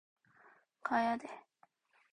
가야 0.83 1.15
돼. 1.17 1.29